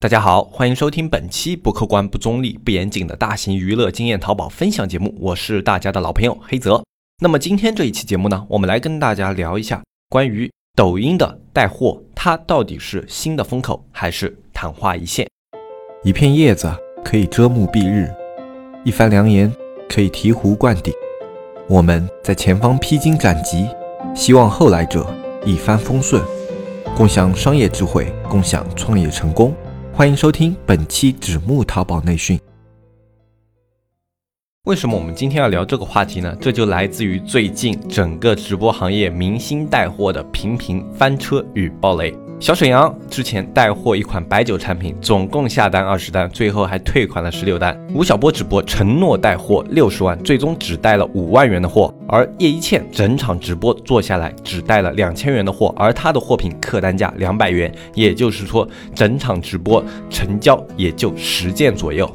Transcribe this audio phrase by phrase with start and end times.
[0.00, 6.84] 大家好，欢迎收听本期不客观、不中立、不严谨的大型娱乐经验淘宝分享节目，我是大家的老朋友黑泽。
[7.20, 15.26] 那么今天这一期节目呢，我们来跟大家聊一下关于抖音的带货，它到底是新的风口还是昙花一现？
[16.04, 16.72] 一片叶子
[17.04, 18.08] 可以遮目蔽日，
[18.84, 19.52] 一番良言
[19.88, 20.94] 可以醍醐灌顶。
[21.68, 23.66] 我们在前方披荆斩棘，
[24.14, 25.12] 希望后来者
[25.44, 26.22] 一帆风顺，
[26.96, 29.52] 共享商业智慧，共享创业成功。
[29.98, 32.38] 欢迎收听本期纸木淘宝内训。
[34.66, 36.36] 为什么我们今天要聊这个话题呢？
[36.40, 42.16] 这就来自于最近整个直播行业明星带货的频频翻车与暴雷。
[42.40, 47.76] 小沈阳之前带货一款白酒产品，总共下单二十单，最后还退款了十六单。
[47.92, 51.92] 吴晓波直播承诺带货六十万，最终只带了五万元的货。
[52.06, 62.08] 而叶一茜整场直播做下来只带了两千元的货，而她的货品客单价两百元，也就是说整场直播成交也就十件左右，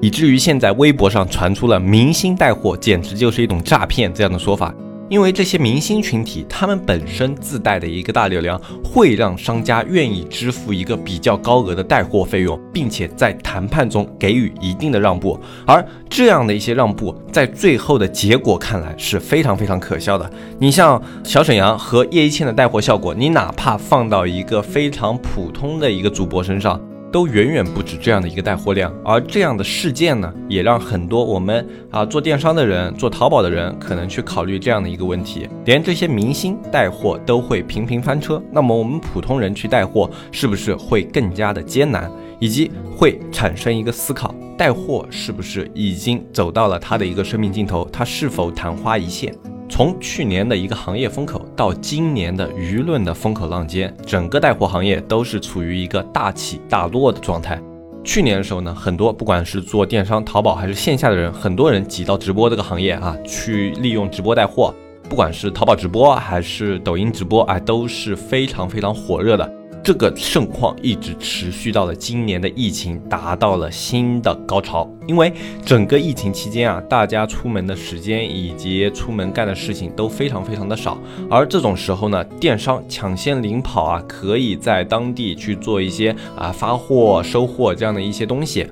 [0.00, 4.72] 以至于现在微博上传出了明星带货简直就是一种诈骗这样的说法。
[5.10, 15.38] 因为这些明星群体，他们本身自带的一个大流量，会让商家愿意支付一个比较高额的带货费用，并且在谈判中给予一定的让步。
[15.66, 20.30] 而这样的一些让步，在最后的结果看来是非常非常可笑的。
[20.58, 26.80] 你像小沈阳和叶一茜的带货效果，你哪怕放到一个非常普通的一个主播身上。
[27.14, 42.10] 都远远不止这样的一个带货量，而这样的事件呢，也让很多我们啊做电商的人、做淘宝的人可能去考虑这样的一个问题：连这些明星带货都会频频翻车，那么我们普通人去带货是不是会更加的艰难？
[42.40, 47.88] 以及会产生一个思考：带货是不是已经走到了它的一个生命尽头？
[47.92, 49.32] 它是否昙花一现？
[49.76, 57.60] 从去年的一个行业风口到今年的舆论的风口浪尖，整个带货行业都是处于一个大起大落的状态。
[58.04, 64.72] 去年的时候呢，很多不管是做电商、淘宝还是线下的人，很多人挤到直播这个行业啊，去利用直播带货，
[65.08, 69.52] 不管是淘宝直播还是抖音直播，哎，都是非常非常火热的。
[69.84, 75.30] 这个盛况一直持续到了今年的疫情达到了新的高潮，因为
[75.62, 80.96] 整个疫情期间啊，大家出门的时间以及出门干的事情都非常非常的少，
[81.28, 88.66] 而这种时候呢，电商抢先领跑啊，可以在当地去做一些啊发货、收货这样的一些东西。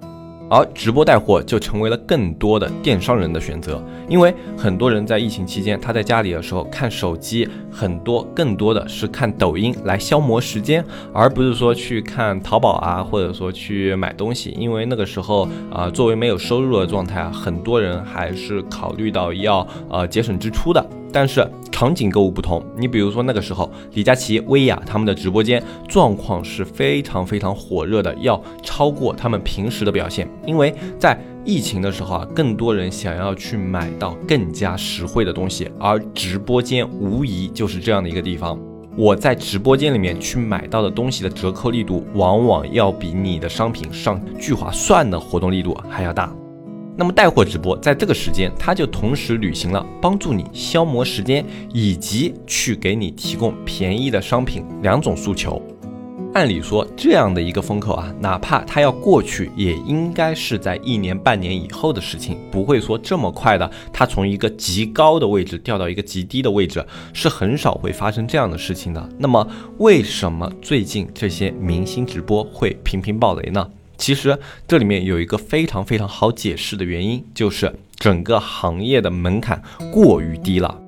[0.52, 14.50] 而直播带货就成为了更多的电商人的选择，因为很多人在疫情期间，他在家里的时候看手机，很多更多的是看抖音来消磨时间，而不是说去看淘宝啊，或者说去买东西。
[14.50, 20.86] 因为那个时候啊，作为没有收入的状态啊，很多人还是考虑到要呃节省支出的。
[21.12, 30.28] 但是场景购物不同，你比如说那个时候，李佳琦、薇娅他们的直播间状况是非常非常火热的，要超过他们平时的表现。
[30.46, 38.58] 因为在疫情的时候啊，更多人想要去买到更加实惠的东西，而直播间无疑就是这样的一个地方。
[38.96, 46.30] 我在直播间里面去买到的东西的折扣力度，往往要比你的商品上聚划算的活动力度还要大。
[46.96, 55.60] 那么带货直播在这个时间，它就同时履行了帮助你消磨时间，以及去给你提供便宜的商品两种诉求。
[56.34, 66.82] 按理说，这样的一个风口啊，哪怕它要过去，也应该是在一年半年以后的事情，不会说这么快的，它从一个极高的位置掉到一个极低的位置，
[67.12, 69.08] 是很少会发生这样的事情的。
[69.18, 69.46] 那么，
[69.78, 73.68] 为什么最近这些明星直播会频频爆雷呢？
[73.96, 80.80] 其实这里面有一个非常非常好解释的原因，就是整个行业的门槛过于低了。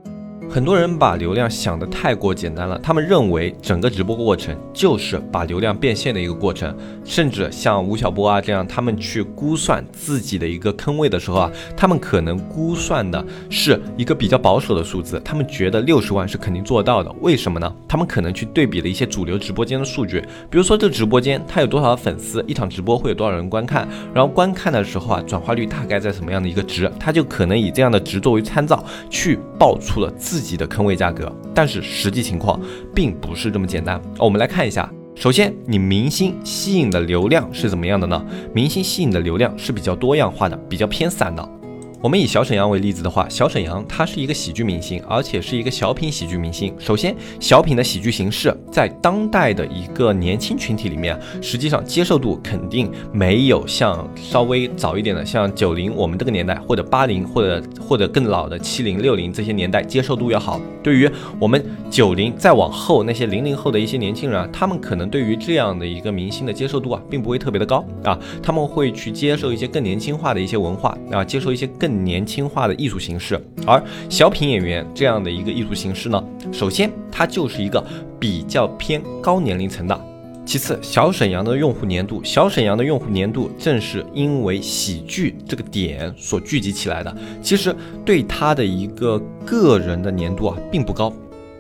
[0.54, 6.72] 很多人把流量想得太过简单了，他们认为整个直播过程就是把流量变现的一个过程，
[7.04, 17.12] 甚至像吴晓波啊这样，他们去估算自己的一个坑位的时候啊，他们可能估算的是一个比较保守的数字，他们觉得六十万是肯定做到的。
[17.20, 17.74] 为什么呢？
[17.88, 30.43] 他们可能去对比了一些主流直播间的数据，比如说这个直播间它有多少粉丝，一场直播会有多少人观看，然后观看的时候啊，转化率大概在什么样的一个值，他就可能以这样的值作为参照，去报出了自。
[30.44, 32.60] 级的坑位价格，但是实际情况
[32.94, 34.00] 并不是这么简单。
[34.18, 38.24] 我们来看一下，首先，你明星吸引的流量是怎么样的呢？
[38.52, 41.48] 明星吸引的流量是比较多样化的，比较偏散的。
[42.04, 46.70] 我们以小沈阳为例子的话，小沈阳他是一个喜剧明星，而且是一个小品喜剧明星。
[46.78, 60.60] 首先，小品的喜剧形式在当代的一个年轻群体里面，实际上接受度肯定没有像稍微早一点的，像九零我们这个年代，或者八零，或者或者更老的七零、六零这些年代接受度要好。
[60.82, 61.10] 对于
[61.40, 71.93] 我们九零再往后那些零零后的一些年轻人啊，他们可能对于这样的一个明星的接受度啊，并不会特别的高啊，他们会去接受一些更年轻化的一些文化啊，接受一些更。
[71.94, 77.82] 年轻化的艺术形式，而小品演员这样的一个艺术形式呢，首先它就是一个
[78.18, 79.98] 比较偏高年龄层的。
[80.46, 87.16] 其次，小沈阳的用户粘度，小沈阳的用户粘度正是因为喜剧这个点所聚集起来的。
[87.40, 87.74] 其实
[88.04, 91.10] 对他的一个个人的粘度啊，并不高。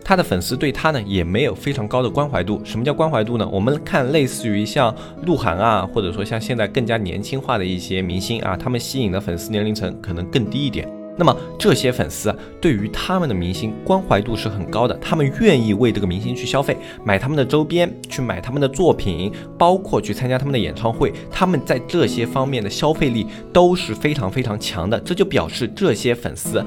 [0.04, 2.60] 他的粉丝对他呢也没有非常高的关怀度。
[2.62, 3.48] 什么叫关怀度呢？
[3.50, 10.86] 我们看类似于像鹿晗啊，或者说像现在更加年轻化的一些明星啊，他们吸引的粉丝年龄层可能更低一点。
[11.16, 24.98] 那么这些粉丝，对于他们的明星关怀度是很高的，他们愿意为这个明星去消费，买他们的周边，去买他们的作品，包括去参加他们的演唱会，他们在这些方面的消费力都是非常非常强的。
[24.98, 26.66] 这就表示这些粉丝。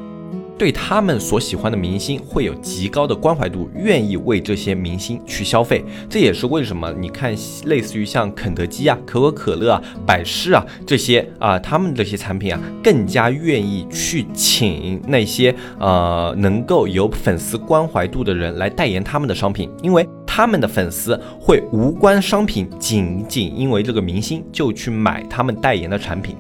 [0.58, 5.84] 对他们所喜欢的明星会有极高的关怀度，愿意为这些明星去消费。
[6.10, 26.36] 这也是为什么你看，类似于像肯德基啊、可口可乐啊、百事啊这些啊，他们这些产品啊，更加愿意去请那些呃能够有粉丝关怀度的人来代言他们的商品，因为他们的粉丝会无关商品，仅仅因为这个明星就去买他们代言的产品，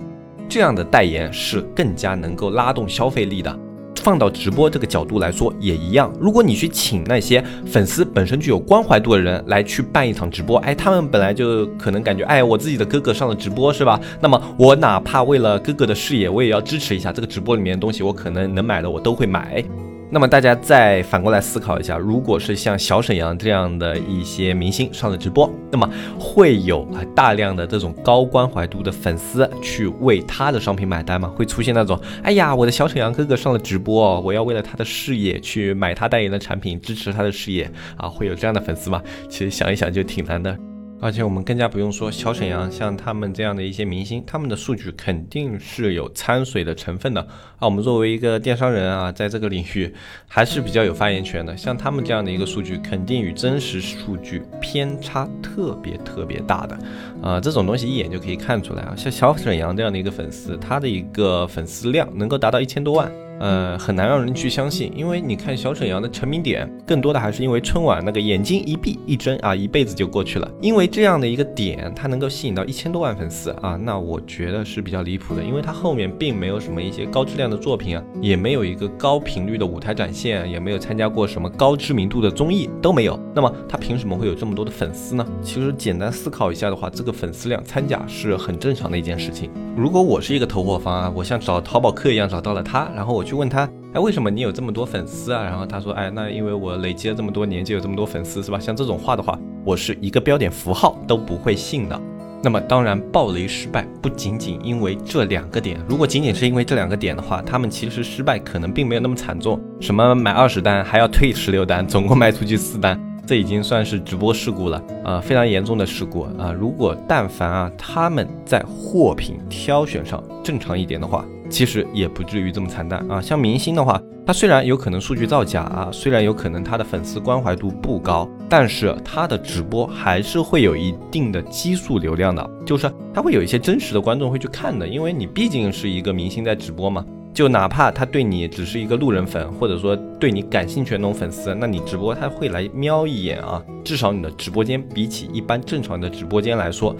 [0.49, 3.59] 这样的代言是更加能够拉动消费力的。
[4.07, 13.99] 放到直播这个角度来说也一样，如果你去请那些粉丝本身具有关怀度的人来去办一场直播，哎，他们本来就可能感觉，哎，我自己的哥哥上了直播是吧？
[14.21, 19.61] 那么我哪怕为了哥哥的事业，我也要支持一下这个直播里面的东西，我可能能买的我都会买。
[20.09, 31.31] 那么大家再反过来思考一下，如果是像小沈阳这样的一些明星上了直播，那么会有啊大量的这种高关怀度的粉丝去为他的商品买单吗？
[31.35, 39.01] 会出现那种，哎呀，我的小沈阳哥哥上了直播，我要为了他的事业去买他代言的产品，支持他的事业啊，会有这样的粉丝吗？
[39.29, 40.57] 其实想一想就挺难的。
[40.99, 47.61] 而且我们更加不用说小沈阳，像他们这样的一些明星，他们的数据肯定是有掺水的成分的啊。
[47.61, 49.93] 我们作为一个电商人啊，在这个领域
[50.27, 51.55] 还是比较有发言权的。
[51.55, 56.79] 像他们这样的一个数据，肯定与真实数据偏差特别特别大的
[57.21, 57.39] 啊。
[57.39, 58.95] 这种东西一眼就可以看出来啊。
[58.97, 63.11] 像小沈阳这样的一个粉丝，他的一个粉丝量能够达到一千多万。
[63.39, 70.51] 呃，很难让人去相信，因为你看小沈阳的成名点，更多的还是因为春晚那个眼睛一闭一睁啊，一辈子就过去了。
[70.61, 83.19] 因为这样的一个点，它能够吸引到一千多万粉丝啊，那我觉得是比较离谱的，因为它后面并没有什么一些高质量的作品啊，也没有一个高频率的舞台展现，也没有参加过什么高知名度的综艺，都没有。
[83.35, 85.25] 那么他凭什么会有这么多的粉丝呢？
[85.41, 89.51] 其实简单思考一下的话，这个粉丝量掺假是很正常的一件事情。
[89.75, 95.43] 如果我是一个投货方啊，我像找淘宝客一样找到了他，然后我去问他，哎，为什么你有这么多粉丝啊？
[95.43, 98.57] 然后他说，哎，那因为我累积了这么多年就有这么多粉丝，是吧？
[98.57, 102.01] 像这种话的话，我是一个标点符号都不会信的。
[102.41, 109.59] 那么当然，暴雷失败不仅仅因为这两个点，如果仅仅是因为这两个点的话，他们其实失败可能并没有那么惨重。
[109.81, 112.97] 什么买二十单还要退十六单，总共卖出去四单。
[113.25, 116.55] 这已经算是直播事故了啊，非常严重的事故啊！
[116.57, 123.21] 如果但凡啊他们在货品挑选上正常一点的话，其实也不至于这么惨淡啊。
[123.21, 137.05] 像明星的话，他虽然有可能数据造假啊，虽然有可能他的粉丝关怀度不高，但是他的直播还是会有一定的基数流量的，就是他会有一些真实的观众会去看的，因为你毕竟是一个明星在直播嘛。
[137.33, 143.63] 就哪怕他对你只是一个路人粉，或者说对你感兴趣的那种粉丝，那你直播他会来瞄一眼啊。
[143.83, 146.95] 至少你的直播间比起一般正常的直播间来说，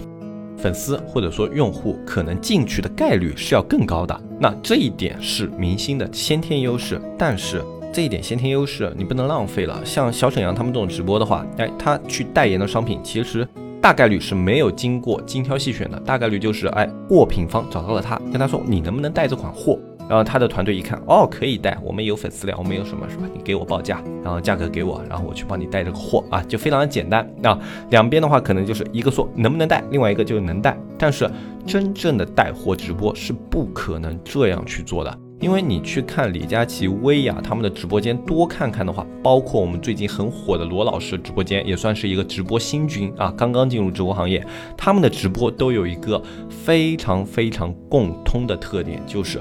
[0.58, 4.20] 粉丝或者说用户可能进去的概率是要更高的。
[4.40, 7.62] 那这一点是明星的先天优势，但是
[7.92, 9.80] 这一点先天优势你不能浪费了。
[9.84, 13.46] 像小沈阳他们这种直播的话，哎，他去代言的商品其实
[13.80, 19.78] 大概率是没有经过精挑细选的，大概率就是哎货品方找到了他，跟他说你能不能带这款货。
[20.08, 23.24] 然后他的团队一看，哦，可以带，我们有粉丝量，我们有什么，是吧？
[23.34, 27.58] 你给我报价，然后价格给我，然后我去帮你带这个货啊，就非常的简单啊。
[27.90, 30.76] 两边的话，可能就是一个说能不能带，另外一个就是能带。
[30.98, 31.30] 但是
[31.66, 44.44] 真正的带货直播是不可能这样去做的，因为你去看李佳琦、薇娅他们的直播间，多看看的话，包括我们最近很火的罗老师直播间，也算是一个直播新军啊，刚刚进入直播行业，
[44.76, 49.38] 他们的直播都有一个非常非常共通的特点，就是。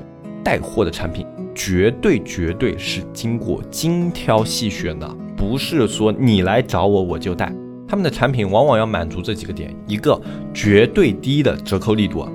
[0.47, 7.53] 带货的产品，绝对绝对是经过精挑细选的，不是说你来找我我就带。
[7.85, 10.17] 他们的产品往往要满足这几个点：一个
[10.53, 12.25] 绝对低的折扣力度，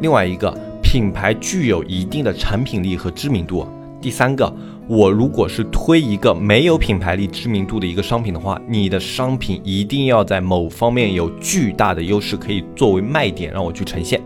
[0.00, 3.66] 另外一个品牌具有一定的产品力和知名度，
[4.00, 4.54] 第三个。
[4.88, 14.20] 我如果是推一个没有品牌力、知名度的一个商品的话，你的商品一定要在某方面有巨大的优势，可以作为卖点让我去呈现。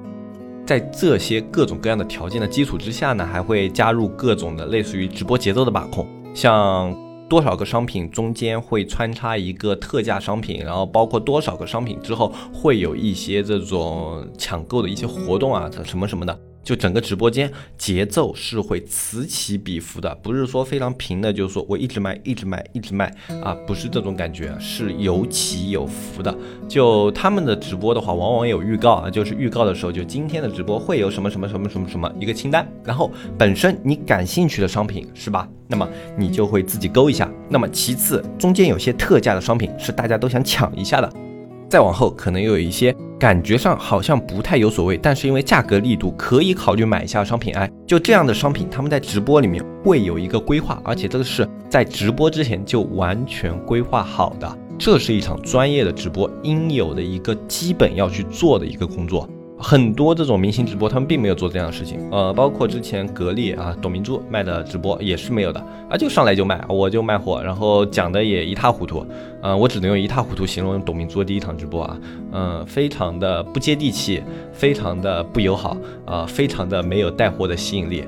[0.70, 6.96] 在这些各种各样的条件的基础之下呢，还会加入各种的类似于直播节奏的把控，像
[7.28, 16.38] 多少个商品中间会穿插一个特价商品，然后包括多少个商品之后会有一些这种抢购的一些活动啊，什么什么的。
[16.62, 23.12] 就整个直播间节奏是会此起彼伏的，不是说非常平的，就是说我一直卖，一直卖，一直卖
[23.42, 26.36] 啊，不是这种感觉，是有起有伏的。
[26.68, 35.48] 就他们的直播的话，往往有预告啊，就是预告的时候，就今天的直播会有什么什么什么什么什么一个清单，然后本身你感兴趣的商品是吧？
[35.66, 35.88] 那么
[36.18, 37.30] 你就会自己勾一下。
[37.48, 41.12] 那么其次，中间有些特价的商品是大家都想抢一下的，
[41.70, 42.94] 再往后可能又有一些。
[43.18, 47.54] 感觉上好像不太有所谓，但是因为价格力度可以考虑买一下商品。
[47.54, 54.58] I，就这样的商品，他们在直播里面会有一个规划，而且这个是在直播之前就完全规划好的。
[54.78, 59.28] 这是一场专业的直播应有的一个基本要去做的一个工作。
[59.62, 69.04] 很多这种明星直播，他们并没有做这样的事情，呃，包括之前格力啊、董明珠卖的直播也是没有的啊，就上来就卖，我就卖货，然后讲的也一塌糊涂，
[69.42, 72.00] 嗯，我只能用一塌糊涂形容董明珠的第一场直播啊，
[72.32, 75.76] 嗯，非常的不接地气，非常的不友好
[76.06, 78.04] 啊，非常的没有带货的吸引力，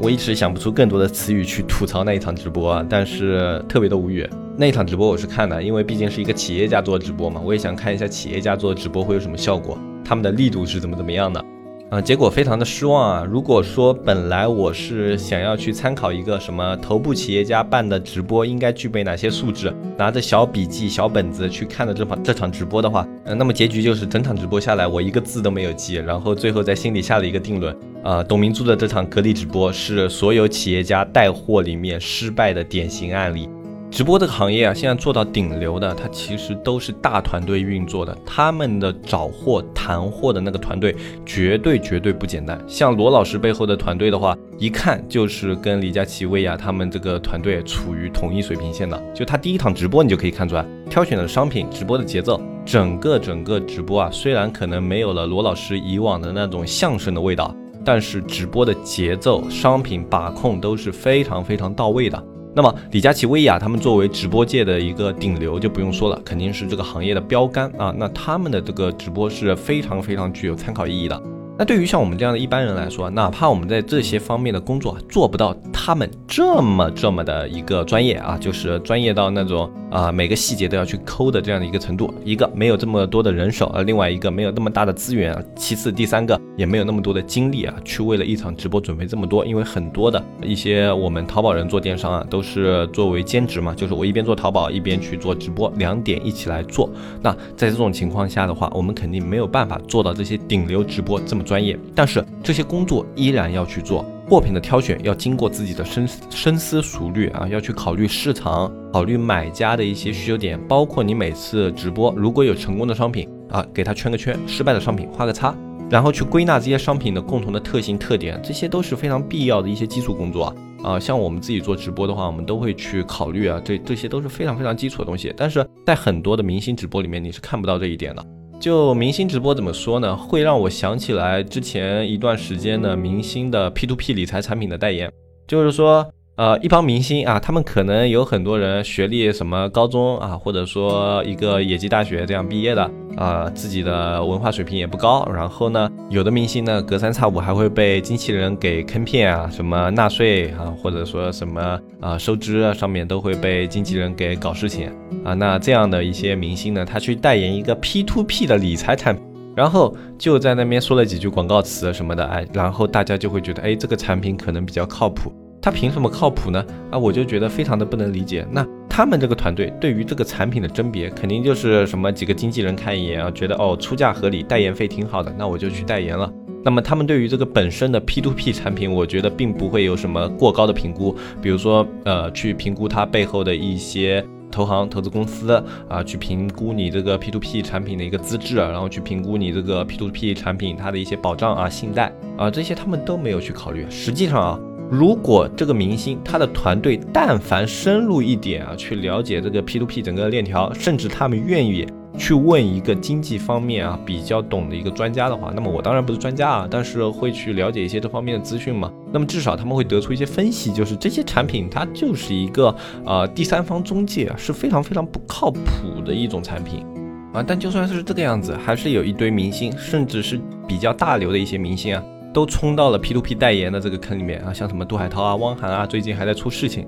[0.00, 4.24] 我一时想不出更多的词语去吐槽那一场直播啊，但是特别的无语。
[4.56, 9.76] 那一场直播我是看的，因为毕竟是一个企业家做直播嘛，我也想看一下企业家做直播会有什么效果。
[10.04, 11.44] 他们的力度是怎么怎么样的？
[11.90, 13.24] 啊，结果非常的失望啊！
[13.24, 33.48] 如果说本来我是想要去参考一个什么头部企业家办的直播应该具备哪些素质，拿着小笔记、小本子去看的这场这场直播的话，嗯，那么结局就是整场直播下来我一个字都没有记，然后最后在心里下了一个定论：啊，董明珠的这场格力直播是所有企业家带货里面失败的典型案例。
[33.94, 38.12] 直播这个行业啊，现在做到顶流的，它其实都是大团队运作的。
[38.26, 42.60] 他们的找货、谈货的那个团队，绝对绝对不简单。
[42.66, 49.00] 像罗老师背后的团队的话，一看就是跟李佳琦、薇娅他们这个团队处于同一水平线的。
[49.14, 62.20] 就他第一场直播，你就可以看出来，挑选的商品、直播的节奏，整个整个直播啊，虽然可能没有了罗老师以往的那种相声的味道，但是直播的节奏、商品把控都是非常非常到位的。
[62.56, 67.92] 那么，李佳琦、薇娅他们作为直播界的一个顶流，就不用说了，肯定是这个行业的标杆啊。
[67.98, 71.20] 那他们的这个直播是非常非常具有参考意义的。
[71.56, 96.90] 那对于像我们这样的一般人来说，哪怕我们在这些方面的工作做不到他们这么这么的一个专业啊，就是专业到那种啊每个细节都要去抠的这样的一个程度，一个没有这么多的人手，呃，另外一个没有那么大的资源啊，其次第三个也没有那么多的精力啊，去为了一场直播准备这么多，因为很多的一些我们淘宝人做电商啊，都是作为兼职嘛，就是我一边做淘宝一边去做直播，两点一起来做。
[97.22, 101.44] 那在这种情况下的话，我们肯定没有办法做到这些顶流直播这么。
[101.44, 104.02] 专业，但是这些工作依然要去做。
[104.28, 115.54] 货品的挑选要经过自己的深深思熟虑啊，要去考虑市场，考虑买家的一些需求点，包括你每次直播如果有成功的商品啊，给他圈个圈；失败的商品画个叉，
[115.90, 120.54] 然后去归纳这些商品的共同的特性特点，这些都是非常必要的一些基础工作啊。
[120.84, 125.32] 啊，像我们自己做直播的话，我们都会去考虑啊，这这些都是非常非常基础的东西。
[125.36, 128.24] 但是在很多的明星直播里面，你是看不到这一点的。
[128.60, 130.16] 就明星直播怎么说呢？
[130.16, 135.12] 会让我想起来之前一段时间的明星的 P to P 理财产品的代言，
[135.46, 136.10] 就是说。
[136.36, 145.24] 呃，一帮明星啊，他们可能有很多人学历什么高中啊，或者说一个野鸡大学这样毕业的啊，自己的文化水平也不高。
[145.32, 154.90] 然后呢，有的明星呢，隔三差五还会被经纪人给坑骗啊，什么纳税啊，或者说什么啊收支啊上面都会被经纪人给搞事情
[155.24, 155.34] 啊。
[155.34, 159.24] 那这样的一些明星呢，他去代言一个 P to P 的理财产品，
[159.54, 165.32] 然后就在那边说了几句广告词什么的，哎，然后大家就会觉得，哎，这个产品可能比较靠谱。
[165.64, 166.62] 他凭什么靠谱呢？
[166.90, 168.46] 啊，我就觉得非常的不能理解。
[168.50, 176.30] 那他们这个团队对于这个产品的甄别，肯定就是什么几个经纪人看一眼啊，觉得哦出价合理，代言费挺好的，那我就去代言了。
[176.62, 184.22] 那么他们对于这个本身的 P to P 产品，我觉得并不会有什么过高的评估，比如说呃去评估它背后的一些。
[184.52, 193.84] 投行、投资公司啊，去评估你这个 P2P 产品的一个资质，然后去评估你这个 P2P 产品它的一些保障啊、信贷啊，这些他们都没有去考虑。
[193.90, 194.60] 实际上啊，
[194.94, 201.86] 如果这个明星他的团队但凡深入一点啊，去了解这个 P2P 整个链条，甚至他们愿意。
[202.16, 208.88] 去问一个经济方面啊比较懂的一个专家的话，那么我当然不是专家啊，但是会去了解一些这方面的资讯嘛。
[209.12, 212.72] 那么至少他们会得出一些分析，就是这些产品它就是一个
[213.04, 215.60] 呃第三方中介啊，是非常非常不靠谱
[216.06, 216.86] 的一种产品
[217.32, 217.42] 啊。
[217.44, 222.02] 但就算是这个样子，还是有一堆明星，甚至是比较大流的一些明星啊，
[222.34, 226.86] 都冲到了 P2P 代言的这个坑里面啊，像什么杜海涛啊、汪涵啊，最近还在出事情。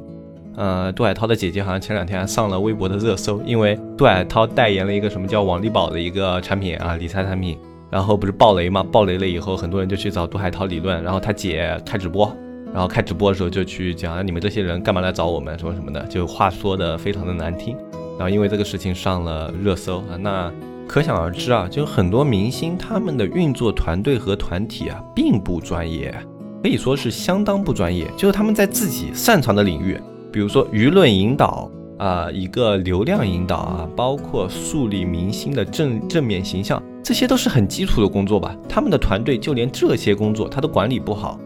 [0.57, 7.57] 呃，杜海涛的姐姐好像前两天还上了微博的热搜，因为杜海涛代言了一个什么叫网利宝的一个产品啊，理财产品，
[7.91, 8.83] 然后不是爆雷嘛？
[8.83, 12.35] 爆雷了以后，很多人就去找杜海涛理论，然后他姐开直播，
[12.73, 17.77] 然后开直播的时候就去讲啊，你们这些人干嘛来找我们，什么什么的，就话说的非常的难听，
[18.19, 20.51] 然后因为这个事情上了热搜啊，那
[20.87, 26.15] 可想而知啊，就很多明星他们的运作团队和团体啊，并不专业，
[26.63, 30.01] 可以说是相当不专业，就是他们在自己擅长的领域。
[30.33, 38.57] 比如说舆论引导啊，一个流量引导啊，包括树立明星的正正面形象，这些都是很基础的工作吧。
[38.69, 41.39] 他们的团队就连这些工作他都管理不好，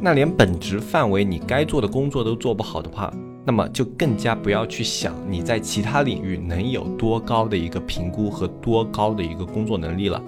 [0.00, 3.12] 那连本职范围你该做的工作都做不好的话，
[3.46, 10.20] 那么就更加不要去想你在其他领域能有多高的一个评估和多高的一个工作能力了。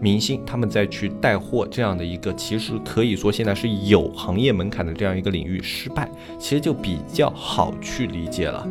[0.00, 8.66] 明星他们再去带货这样的一个，其实可以说现在是有行业门槛的这样一个领域失败，其实就比较好去理解了。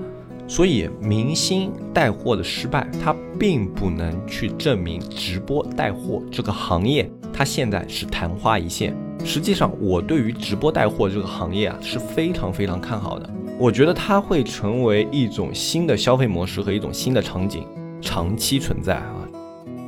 [0.47, 8.93] 所以明星带货的失败，它并不能去证明直播带货这个行业它现在是昙花一现。
[9.23, 13.29] 实际上，我对于直播带货这个行业啊是非常非常看好的。
[13.61, 17.63] 我觉得它会成为一种新的消费模式和一种新的场景，
[18.01, 19.13] 长期存在啊。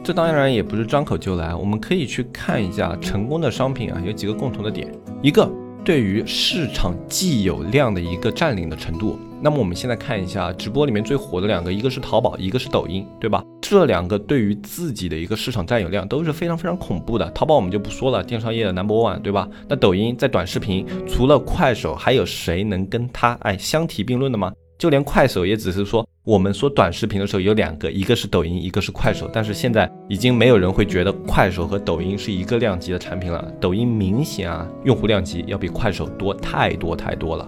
[0.04, 4.94] 这当然也不是张口就来，我们可以去看一下成功的商品啊，有几个共同的点。
[5.24, 5.52] 一个
[5.84, 9.18] 对于市场既有量的一个占领的程度。
[9.44, 13.44] 那么我们现在看一下直播里面最火的两个，一个是淘宝，一个是抖音，对吧？
[13.62, 17.30] 这两个对于自己的一个市场占有量都是非常非常恐怖的。
[17.32, 19.46] 淘宝我们就不说了，电商业的 number one，对吧？
[19.68, 24.54] 那抖音在短视频除了快手，还有谁能跟它哎相提并论的吗？
[24.78, 29.30] 就连快手也只是说，我们说短视频的时候有两个，一个是抖音，一个是快手。
[29.34, 33.46] 但是现在已经没有人会觉得快手和抖音是一个量级的产品了。
[33.60, 37.46] 抖音明显啊，用户量级要比快手多太多太多了。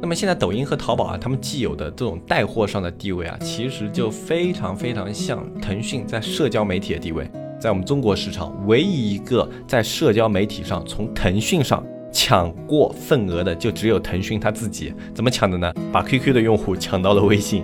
[0.00, 7.30] 那么现在抖音和淘宝啊，他们既有的这种带货上的地位啊，其实就非常非常像腾讯在社交媒体的地位。
[7.58, 11.84] 在我们中国市场，唯一一个在社交媒体上从腾讯上。
[12.12, 15.70] 抢过份额的就只有腾讯他自己，怎么抢的呢？
[15.92, 17.62] 把 QQ 的用户抢到了微信。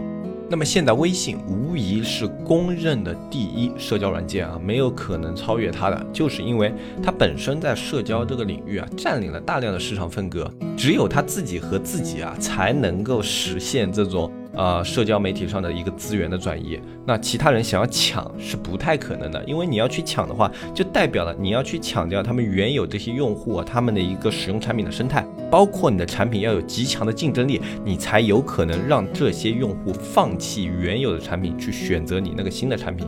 [0.53, 6.71] 那么现在微信无疑是公认的第一社交软件啊，没有可能超越它的，就是因为
[7.03, 14.31] 它本身在社交这个领域啊占领了大量的市场份额，只有它自己和自己啊才能够实现这种。
[14.55, 33.07] 呃，社交媒体上的一个资源的转移，那其他人想要抢是不太可能的，因为你要去抢的话，就代表了你要去抢掉他们原有这些用户啊，他们的一个使用产品的生态，包括你的产品要有极强的竞争力，你才有可能让这些用户放弃原有的产品，去选择你那个新的产品。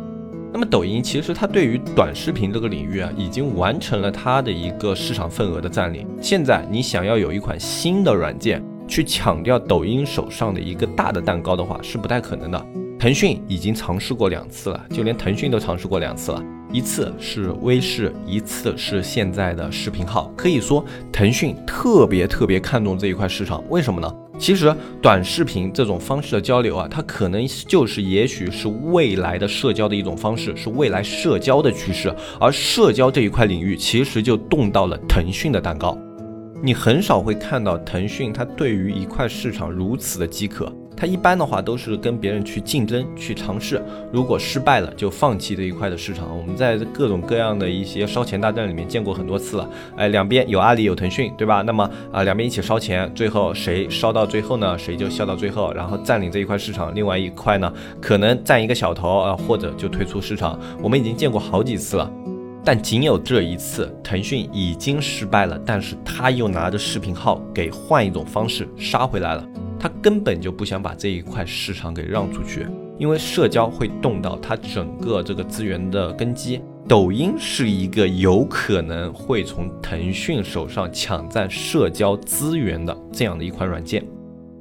[0.50, 6.06] 那么抖音其实它对于短视频这个领域啊，已经完成了它的一个市场份额的占领。
[6.22, 8.64] 现在你想要有一款新的软件。
[8.86, 12.66] 去抢掉抖音手上的一个大的蛋糕的话是不太可能的。
[12.98, 16.42] 腾讯已经尝试过两次了，就连腾讯都尝试过两次了，
[16.72, 20.32] 一次是微视，一次是现在的视频号。
[20.36, 24.10] 可以说，腾讯特别特别看重这一块市场，为什么呢？
[24.38, 32.14] 其实短视频这种方式的交流啊，它可能就是也许是未来的社交的一种方式，是未来社交的趋势。
[32.40, 35.96] 而社交这一块领域，其实就动到了腾讯的蛋糕。
[36.62, 40.72] 你很少会看到腾讯，它对于一块市场如此的饥渴。
[40.96, 46.38] 它一般的话都是跟别人去竞争、去尝试，如果失败了就放弃这一块的市场。
[46.38, 49.68] 我们在各种各样的一些烧钱大战里面见过很多次了。
[49.96, 51.62] 哎，两边有阿里有腾讯，对吧？
[51.62, 54.78] 那么啊，两边一起烧钱，最后谁烧到最后呢？
[54.78, 56.94] 谁就笑到最后，然后占领这一块市场。
[56.94, 60.56] 另外一块呢，可能占一个小头啊，或者就退出市场。
[60.80, 62.08] 我们已经见过好几次了。
[62.66, 69.46] 但仅有这一次，腾讯已经失败了，但是他又拿着视频号给换一种方式杀回来了。
[69.78, 72.66] 他根本就不想把这一块市场给让出去，
[72.98, 76.58] 因为社交会动到他整个这个资源的根基。
[76.88, 84.02] 抖音是一个有可能会从腾讯手上抢占社交资源的这样的一款软件。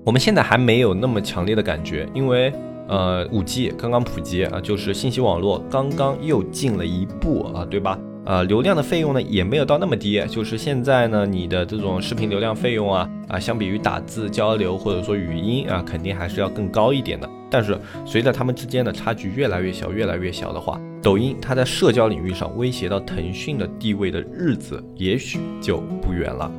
[0.06, 2.52] 我们现在还没有那么强烈的感觉，因为。
[2.88, 7.98] 呃，五 G 刚刚普及啊，就是信息网络刚刚又进了一步啊，对吧？
[8.26, 17.30] 呃，流量的费用呢也没有到那么低，就是现在呢，你的这种视频流量费用啊啊，相比于打字交流或者说语音啊，肯定还是要更高一点的。
[17.50, 26.50] 但是随着他们之间的差距越来越小，越来越小的话，抖音它在社交领域上威胁到腾讯的地位的日子，也许就不远了。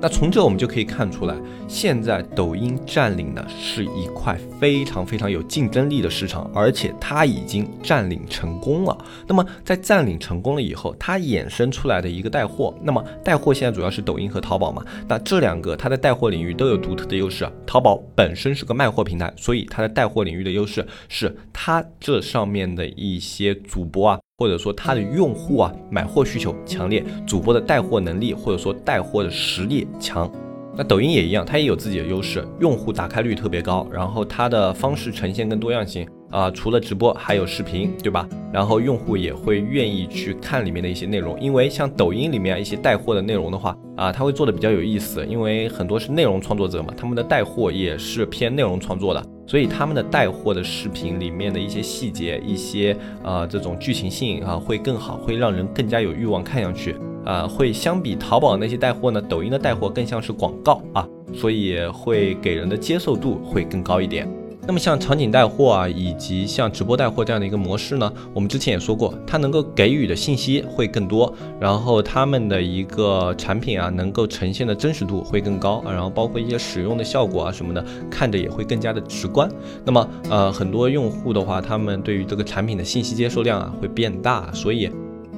[0.00, 1.34] 那从这我们就可以看出来，
[1.66, 8.96] 现在抖音占领的是一块非常非常有竞争力的市场，而且它已经占领成功了。
[9.26, 14.84] 那么在占领成功了以后，它衍生出来的一个带货，那么带货现在主要是抖音和淘宝嘛？
[15.08, 17.50] 那这两个它在带货领域都有独特的优势。
[17.66, 24.20] 淘宝本身是个卖货平台，所以它的带货领域的优势是它这上面的一些主播啊。
[24.38, 30.30] 或者说他的用户啊，买货需求强烈，主播的带货能力或者说带货的实力强。
[30.76, 38.28] 那抖音也一样，它也有自己的优势，用户打开率特别高，然后它的方式呈现更多样性啊，除了直播还有视频，对吧？
[38.52, 49.24] 然后用户也会愿意去看里面的一些内容，因为像抖音里面一些带货的内容的话啊，它会做的比较有意思，因为很多是内容创作者嘛，他们的带货也是偏内容创作的。
[49.46, 64.28] 所以他们的带货的视频里面的一些细节，一些呃这种剧情性啊会更好，会让人更加有欲望看下去啊，会相比淘宝那些带货呢，抖音的带货更像是广告啊，所以会给人的接受度会更高一点。
[64.68, 79.50] 那么像场景带货啊，以及像直播带货这样的一个模式呢，我们之前也说过，它能够给予的信息会更多，然后他们的一个产品啊，能够呈现的真实度会更高啊，然后包括一些使用的效果啊什么的，看着也会更加的直观。
[79.86, 84.90] 那么呃，很多用户的话，他们对于这个产品的信息接受量啊会变大，所以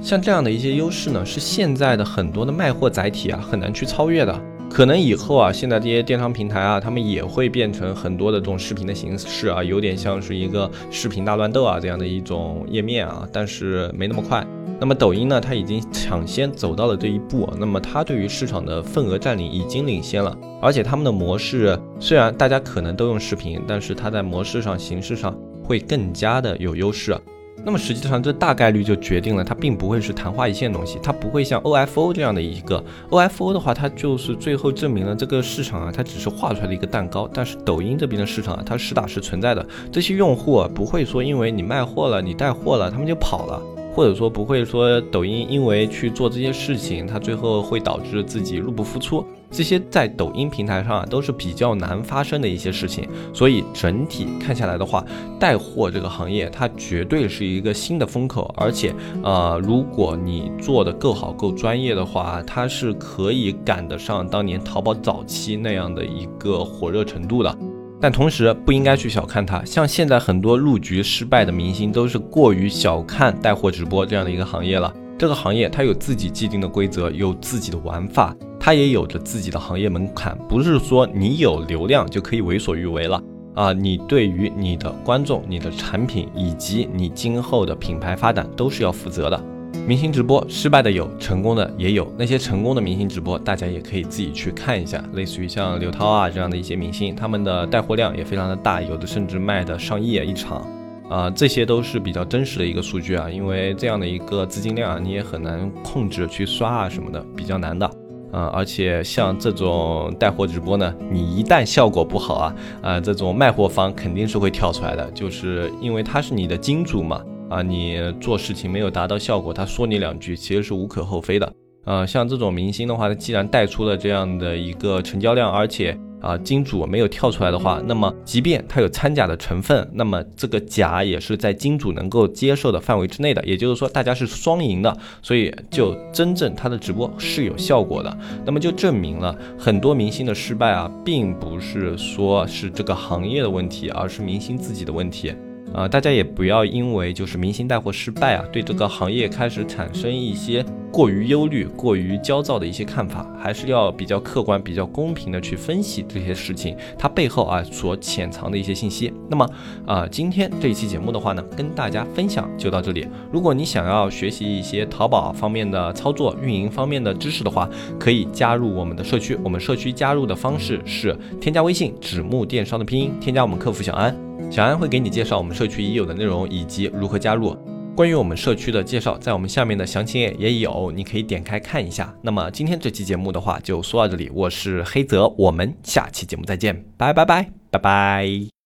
[0.02, 4.40] 像这样的一些优势呢，是现在的很多的卖货载体啊很难去超越的。
[4.70, 14.46] 可能以后啊，现在这些电商平台啊，他们也会变成很多的这种视频的形式啊，有点像是一个视频大乱斗啊这样的一种页面啊，但是没那么快。
[14.78, 27.14] 那么抖音呢，它已经抢先走到了这一步，那么它对于市场的份额占领已经领先了，而且他们的模式虽然大家可能都用视频，但是它在模式上、形式上会更加的有优势。
[27.64, 37.28] 那么实际上，这大概率就决定了它并不会是昙花一现的东西，它不会像 OFO 这样的一个 OFO 的话，它就是最后证明了这个市场啊，它只是画出来的一个蛋糕。
[37.32, 43.60] 但是抖音这边的市场啊，它实打实存在的，这些用户啊，不会说因为你卖货了，你带货了，他们就跑了。
[43.92, 53.08] 或者说不会说抖音因为去做这些事情，它最后会导致自己入不敷出，这些在抖音平台上啊都是比较难发生的一些事情。
[53.34, 55.04] 所以整体看下来的话，
[55.38, 67.58] 带货这个行业它绝对是一个新的风口，而且呃，如果你做的够好、够专业的话，它是可以赶得上当年淘宝早期那样的一个火热程度的。
[68.02, 74.90] 但同时不应该去小看它，像现在很多入局失败的明星，都是过于小看带货直播这样的一个行业了。
[75.20, 83.22] 这个行业它有自己既定的规则，有自己的玩法，它也有着自己的行业门槛，不是说你有流量就可以为所欲为了
[83.54, 83.70] 啊！
[83.70, 89.38] 你对于你的观众、你的产品以及你今后的品牌发展都是要负责的。
[89.86, 92.10] 明星直播失败的有，成功的也有。
[92.16, 95.04] 那些成功的明星直播，大家也可以自己去看一下。
[95.12, 100.66] 类似于像刘涛啊这样的一些明星，他们的带货量也非常的大，有的甚至卖的上亿一场，
[101.10, 103.28] 啊，这些都是比较真实的一个数据啊。
[103.28, 107.84] 因为这样的一个资金量啊，你也很难控制去刷啊什么的，比较难的。
[108.32, 117.22] 啊，而且像这种带货直播呢，你一旦效果不好啊，啊，这种卖货方肯定是会跳出来的，就是因为他是你的金主嘛。
[117.50, 121.52] 啊，你做事情没有达到效果，他说你两句其实是无可厚非的。
[121.84, 133.44] 呃，像这种明星的话，他既然带出了这样的一个成交量，而且啊金主没有跳出来的话，那么即便他有掺假的成分，那么这个假也是在金主能够接受的范围之内的。
[133.44, 138.18] 也就是说，大家是双赢的，所以就真正他的直播是有效果的。
[138.44, 145.34] 那么就证明了很多明星的失败啊，并不是说是这个行业的问题，而是明星自己的问题。
[145.72, 159.12] 呃，大家也不要因为就是明星带货失败啊，对这个行业开始产生一些过于忧虑、过于焦躁的一些看法，还是要比较客观、比较公平的去分析这些事情，它背后啊所潜藏的一些信息。
[159.28, 159.48] 那么
[159.86, 163.06] 啊，今天这一期节目的话呢，跟大家分享就到这里。
[163.32, 169.38] 如果你想要学习一些淘宝方面的操作、运营方面的知识的话，可以加入我们的社区。
[169.44, 174.29] 我们社区加入的方式是添加微信“纸木电商”的拼音，添加我们客服小安。
[174.50, 177.56] 小安会给你介绍我们社区已有的内容以及如何加入。
[177.96, 182.12] 关于我们社区的介绍，在我们下面的详情页也有，你可以点开看一下。
[182.20, 184.28] 那么今天这期节目的话，就说到这里。
[184.34, 188.59] 我是黑泽，我们下期节目再见，拜拜拜拜拜。